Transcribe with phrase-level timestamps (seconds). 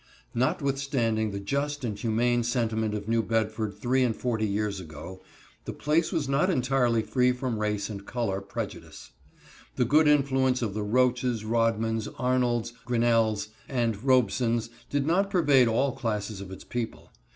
[0.33, 5.21] Notwithstanding the just and humane sentiment of New Bedford three and forty years ago,
[5.65, 9.11] the place was not entirely free from race and color prejudice.
[9.75, 15.91] The good influence of the Roaches, Rodmans, Arnolds, Grinnells, and Robesons did not pervade all
[15.91, 17.11] classes of its people.